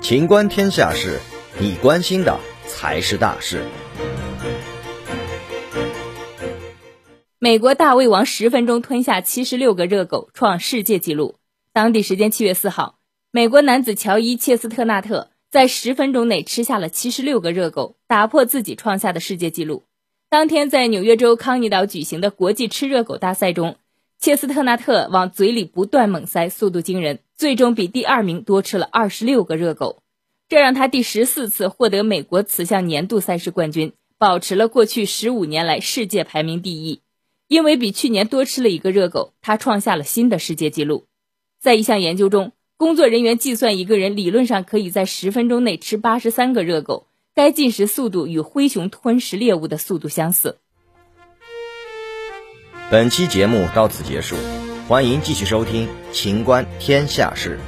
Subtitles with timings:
[0.00, 1.20] 情观天下事，
[1.60, 3.62] 你关心的才是大事。
[7.38, 11.36] 美国大胃王十分钟吞下七十六个热狗，创世界纪录。
[11.74, 12.98] 当地时间七月四号，
[13.30, 19.84] 美国男子乔伊·切斯特纳特在十分钟内吃下了七十六个热狗，打破自己创下的世界纪录。
[20.30, 23.76] 当天在纽约州康尼岛举行的国际吃热狗大赛中，
[24.18, 30.02] 切斯特纳特往嘴里不断猛塞，速度惊人，最终比第二名多吃了二十六个热狗，
[30.48, 37.00] 这让他第十四次获得美国此项年度赛事冠军，保持了过去十五年来世界排名第一。
[37.46, 41.06] 因为比去年多吃了一个热狗，他创下了新的世界纪录。
[41.60, 50.58] 在一项研究中，工作人员计算一个人理论上可以在十分钟内吃八十三个热狗，该进食速度与灰熊吞食猎物的速度相似。
[52.90, 54.34] 本期节目到此结束，
[54.88, 57.60] 欢迎继续收听《秦观天下事》。